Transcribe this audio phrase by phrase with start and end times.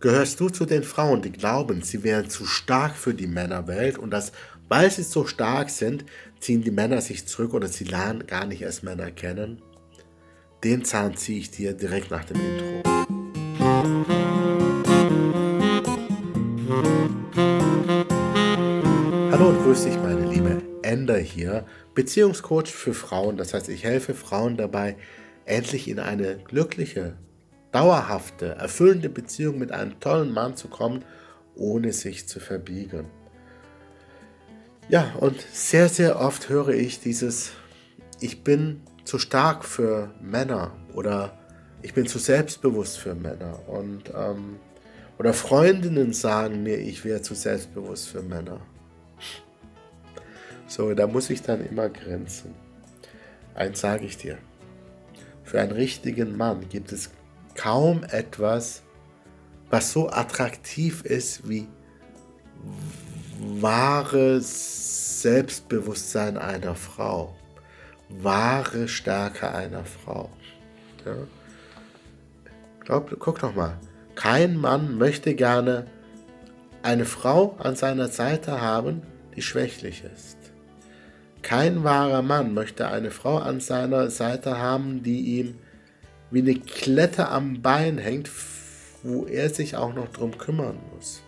[0.00, 4.12] Gehörst du zu den Frauen, die glauben, sie wären zu stark für die Männerwelt und
[4.12, 4.30] dass,
[4.68, 6.04] weil sie so stark sind,
[6.38, 9.60] ziehen die Männer sich zurück oder sie lernen gar nicht als Männer kennen?
[10.62, 12.82] Den Zahn ziehe ich dir direkt nach dem Intro.
[19.32, 23.36] Hallo und grüß dich, meine liebe Ender hier, Beziehungscoach für Frauen.
[23.36, 24.94] Das heißt, ich helfe Frauen dabei,
[25.44, 27.16] endlich in eine glückliche,
[27.72, 31.04] dauerhafte, erfüllende Beziehung mit einem tollen Mann zu kommen,
[31.54, 33.06] ohne sich zu verbiegen.
[34.88, 37.52] Ja, und sehr, sehr oft höre ich dieses,
[38.20, 41.38] ich bin zu stark für Männer oder
[41.82, 43.68] ich bin zu selbstbewusst für Männer.
[43.68, 44.56] Und, ähm,
[45.18, 48.60] oder Freundinnen sagen mir, ich wäre zu selbstbewusst für Männer.
[50.66, 52.54] So, da muss ich dann immer grenzen.
[53.54, 54.38] Eins sage ich dir.
[55.42, 57.10] Für einen richtigen Mann gibt es
[57.58, 58.82] kaum etwas,
[59.68, 61.66] was so attraktiv ist wie
[63.60, 67.34] wahres Selbstbewusstsein einer Frau,
[68.08, 70.30] wahre Stärke einer Frau.
[71.04, 71.14] Ja?
[72.84, 73.76] Glaub, guck doch mal,
[74.14, 75.86] kein Mann möchte gerne
[76.82, 79.02] eine Frau an seiner Seite haben,
[79.34, 80.36] die schwächlich ist.
[81.42, 85.58] Kein wahrer Mann möchte eine Frau an seiner Seite haben, die ihm
[86.30, 88.30] wie eine Klette am Bein hängt,
[89.02, 91.22] wo er sich auch noch drum kümmern muss.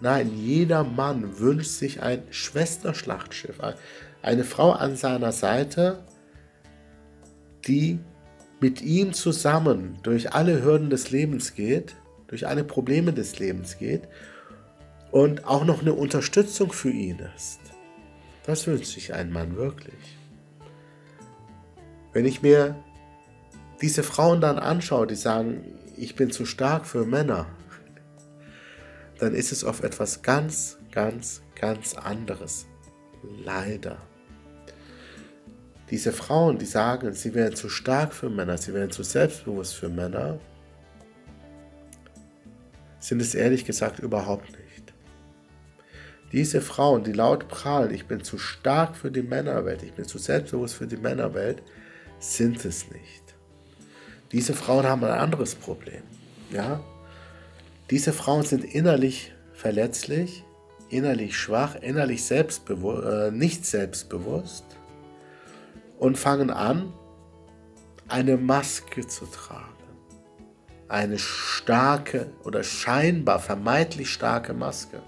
[0.00, 3.58] Nein, jeder Mann wünscht sich ein Schwesterschlachtschiff,
[4.22, 6.04] eine Frau an seiner Seite,
[7.66, 7.98] die
[8.60, 11.96] mit ihm zusammen durch alle Hürden des Lebens geht,
[12.28, 14.02] durch alle Probleme des Lebens geht
[15.10, 17.60] und auch noch eine Unterstützung für ihn ist.
[18.46, 20.16] Das wünscht sich ein Mann wirklich.
[22.12, 22.76] Wenn ich mir
[23.80, 25.64] diese Frauen dann anschaue, die sagen,
[25.96, 27.46] ich bin zu stark für Männer,
[29.18, 32.66] dann ist es oft etwas ganz, ganz, ganz anderes.
[33.44, 33.98] Leider.
[35.90, 39.88] Diese Frauen, die sagen, sie wären zu stark für Männer, sie wären zu selbstbewusst für
[39.88, 40.38] Männer,
[43.00, 44.92] sind es ehrlich gesagt überhaupt nicht.
[46.30, 50.18] Diese Frauen, die laut prahlen, ich bin zu stark für die Männerwelt, ich bin zu
[50.18, 51.62] selbstbewusst für die Männerwelt,
[52.18, 53.27] sind es nicht.
[54.32, 56.02] Diese Frauen haben ein anderes Problem.
[56.50, 56.80] Ja?
[57.90, 60.44] Diese Frauen sind innerlich verletzlich,
[60.90, 64.64] innerlich schwach, innerlich selbstbewusst, äh, nicht selbstbewusst
[65.98, 66.92] und fangen an,
[68.08, 69.64] eine Maske zu tragen.
[70.88, 75.02] Eine starke oder scheinbar vermeintlich starke Maske.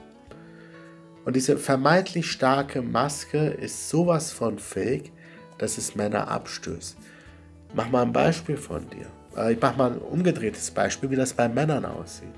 [1.25, 5.13] Und diese vermeintlich starke Maske ist sowas von fake,
[5.59, 6.97] dass es Männer abstößt.
[7.75, 9.07] Mach mal ein Beispiel von dir.
[9.37, 12.29] Äh, ich mach mal ein umgedrehtes Beispiel, wie das bei Männern aussieht.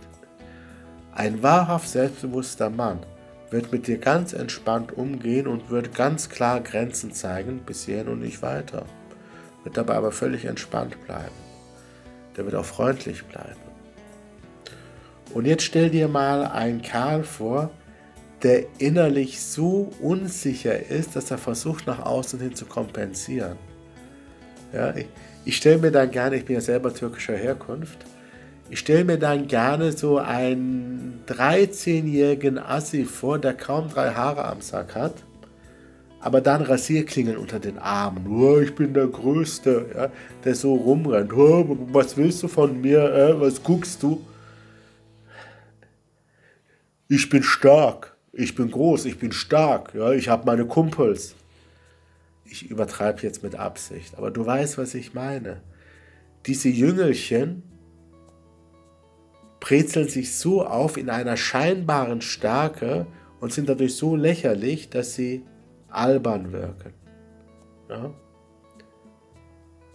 [1.14, 3.00] Ein wahrhaft selbstbewusster Mann
[3.50, 8.20] wird mit dir ganz entspannt umgehen und wird ganz klar Grenzen zeigen, bis hierhin und
[8.20, 8.86] nicht weiter.
[9.62, 11.34] Wird dabei aber völlig entspannt bleiben.
[12.36, 13.60] Der wird auch freundlich bleiben.
[15.34, 17.70] Und jetzt stell dir mal einen Kerl vor,
[18.42, 23.56] der innerlich so unsicher ist, dass er versucht, nach außen hin zu kompensieren.
[24.72, 25.06] Ja, ich,
[25.44, 27.98] ich stelle mir dann gerne, ich bin ja selber türkischer Herkunft,
[28.70, 34.60] ich stelle mir dann gerne so einen 13-jährigen Assi vor, der kaum drei Haare am
[34.60, 35.14] Sack hat,
[36.20, 38.26] aber dann Rasierklingen unter den Armen.
[38.28, 40.10] Oh, ich bin der Größte, ja,
[40.44, 41.32] der so rumrennt.
[41.32, 43.12] Oh, was willst du von mir?
[43.12, 44.24] Äh, was guckst du?
[47.08, 51.34] Ich bin stark ich bin groß, ich bin stark, ja, ich habe meine Kumpels.
[52.52, 55.62] Ich übertreibe jetzt mit Absicht, aber du weißt, was ich meine.
[56.44, 57.62] Diese Jüngelchen
[59.58, 63.06] brezeln sich so auf in einer scheinbaren Stärke
[63.40, 65.46] und sind dadurch so lächerlich, dass sie
[65.88, 66.92] albern wirken.
[67.88, 68.12] Ja?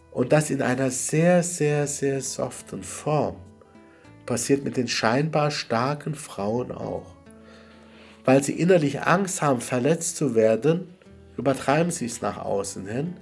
[0.09, 3.35] Und das in einer sehr, sehr, sehr soften Form
[4.25, 7.17] passiert mit den scheinbar starken Frauen auch
[8.27, 10.89] weil sie innerlich Angst haben, verletzt zu werden,
[11.37, 13.15] übertreiben sie es nach außen hin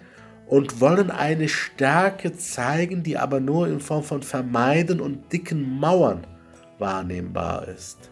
[0.48, 6.26] und wollen eine Stärke zeigen, die aber nur in Form von Vermeiden und dicken Mauern
[6.80, 8.10] wahrnehmbar ist.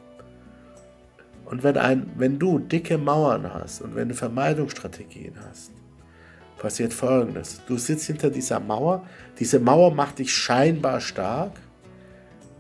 [1.45, 5.71] Und wenn, ein, wenn du dicke Mauern hast und wenn du Vermeidungsstrategien hast,
[6.57, 7.61] passiert Folgendes.
[7.67, 9.05] Du sitzt hinter dieser Mauer,
[9.37, 11.51] diese Mauer macht dich scheinbar stark,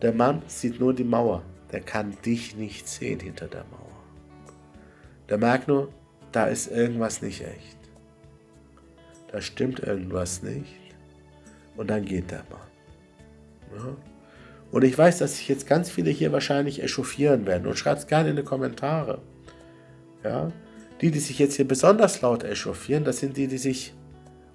[0.01, 1.41] der Mann sieht nur die Mauer,
[1.71, 3.79] der kann dich nicht sehen hinter der Mauer.
[5.29, 5.87] Der merkt nur,
[6.35, 7.77] da ist irgendwas nicht echt.
[9.31, 10.75] Da stimmt irgendwas nicht.
[11.75, 13.75] Und dann geht der Mann.
[13.75, 13.97] Ja?
[14.71, 17.67] Und ich weiß, dass sich jetzt ganz viele hier wahrscheinlich echauffieren werden.
[17.67, 19.21] Und schreibt es gerne in die Kommentare.
[20.23, 20.51] Ja?
[21.01, 23.93] Die, die sich jetzt hier besonders laut echauffieren, das sind die, die sich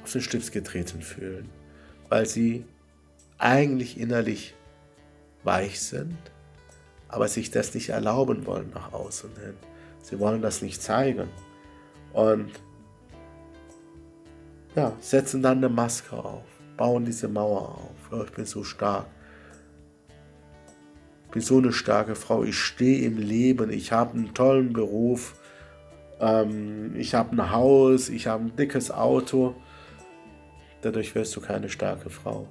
[0.03, 1.49] auf den Schlips getreten fühlen.
[2.09, 2.65] Weil sie
[3.39, 4.55] eigentlich innerlich
[5.45, 6.19] weich sind,
[7.09, 9.55] aber sich das nicht erlauben wollen nach außen hin.
[10.03, 11.29] Sie wollen das nicht zeigen.
[12.19, 12.51] Und
[14.75, 16.43] ja, setzen dann eine Maske auf,
[16.77, 18.11] bauen diese Mauer auf.
[18.11, 19.07] Oh, ich bin so stark.
[21.27, 22.43] Ich bin so eine starke Frau.
[22.43, 23.71] Ich stehe im Leben.
[23.71, 25.37] Ich habe einen tollen Beruf.
[26.19, 28.09] Ähm, ich habe ein Haus.
[28.09, 29.55] Ich habe ein dickes Auto.
[30.83, 32.49] Dadurch wirst du keine starke Frau.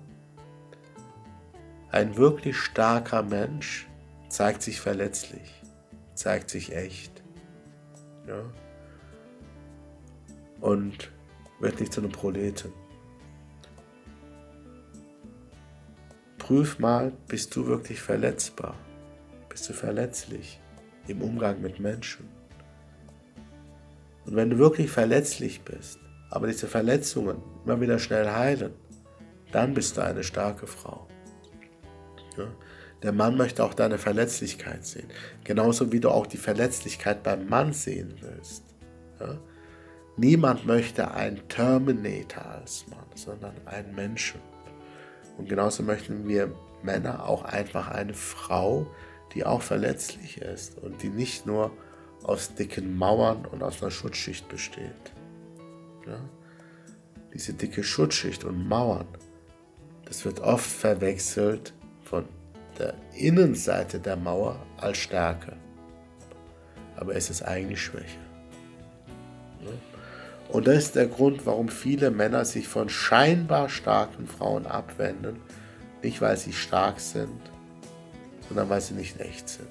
[1.92, 3.86] Ein wirklich starker Mensch
[4.30, 5.62] zeigt sich verletzlich,
[6.14, 7.22] zeigt sich echt.
[8.26, 8.44] Ja?
[10.62, 11.12] Und
[11.60, 12.72] wird nicht zu einem Proleten.
[16.38, 18.76] Prüf mal, bist du wirklich verletzbar?
[19.50, 20.62] Bist du verletzlich
[21.08, 22.28] im Umgang mit Menschen?
[24.26, 26.00] Und wenn du wirklich verletzlich bist,
[26.30, 28.74] aber diese Verletzungen immer wieder schnell heilen,
[29.52, 31.08] dann bist du eine starke Frau.
[32.38, 32.48] Ja?
[33.04, 35.08] Der Mann möchte auch deine Verletzlichkeit sehen.
[35.44, 38.64] Genauso wie du auch die Verletzlichkeit beim Mann sehen willst.
[39.20, 39.38] Ja?
[40.18, 44.42] Niemand möchte einen Terminator als Mann, sondern einen Menschen.
[45.38, 48.88] Und genauso möchten wir Männer auch einfach eine Frau,
[49.34, 51.72] die auch verletzlich ist und die nicht nur
[52.24, 55.14] aus dicken Mauern und aus einer Schutzschicht besteht.
[56.08, 56.20] Ja?
[57.34, 59.08] Diese dicke Schutzschicht und Mauern,
[60.06, 61.74] das wird oft verwechselt
[62.04, 62.26] von
[62.80, 65.58] der Innenseite der Mauer als Stärke.
[66.96, 68.18] Aber es ist eigentlich Schwäche.
[70.50, 75.38] Und das ist der Grund, warum viele Männer sich von scheinbar starken Frauen abwenden.
[76.02, 77.42] Nicht, weil sie stark sind,
[78.48, 79.68] sondern weil sie nicht echt sind.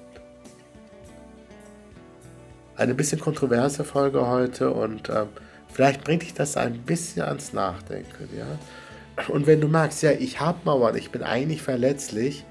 [2.75, 5.25] Eine bisschen kontroverse Folge heute und äh,
[5.73, 8.29] vielleicht bringt dich das ein bisschen ans Nachdenken.
[8.37, 9.25] Ja?
[9.29, 12.45] Und wenn du magst, ja, ich habe Mauern, ich bin eigentlich verletzlich,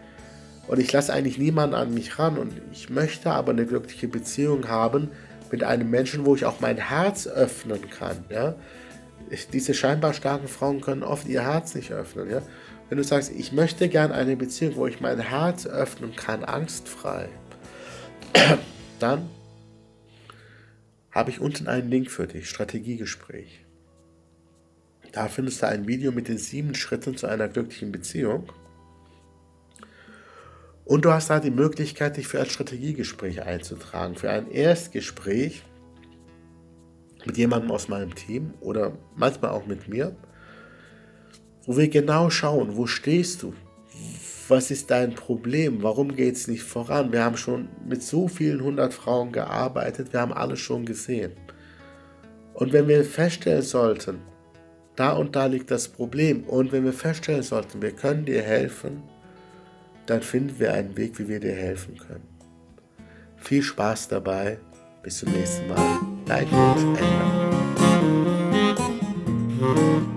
[0.69, 4.69] und ich lasse eigentlich niemanden an mich ran und ich möchte aber eine glückliche Beziehung
[4.69, 5.11] haben
[5.53, 8.25] mit einem Menschen, wo ich auch mein Herz öffnen kann.
[8.31, 8.55] Ja?
[9.53, 12.31] Diese scheinbar starken Frauen können oft ihr Herz nicht öffnen.
[12.31, 12.43] Ja?
[12.89, 17.29] Wenn du sagst, ich möchte gerne eine Beziehung, wo ich mein Herz öffnen kann, angstfrei,
[19.01, 19.29] dann
[21.11, 23.65] habe ich unten einen Link für dich, Strategiegespräch.
[25.13, 28.53] Da findest du ein Video mit den sieben Schritten zu einer glücklichen Beziehung.
[30.87, 35.65] Und du hast da die Möglichkeit, dich für ein Strategiegespräch einzutragen, für ein Erstgespräch
[37.25, 40.15] mit jemandem aus meinem Team oder manchmal auch mit mir,
[41.67, 43.53] wo wir genau schauen, wo stehst du,
[44.47, 47.13] was ist dein Problem, warum geht es nicht voran.
[47.13, 51.33] Wir haben schon mit so vielen hundert Frauen gearbeitet, wir haben alles schon gesehen.
[52.55, 54.21] Und wenn wir feststellen sollten,
[54.95, 59.03] da und da liegt das Problem, und wenn wir feststellen sollten, wir können dir helfen,
[60.07, 62.27] dann finden wir einen Weg, wie wir dir helfen können.
[63.37, 64.59] Viel Spaß dabei.
[65.03, 66.01] Bis zum nächsten Mal.
[66.27, 66.49] Dein
[69.61, 70.16] Ender.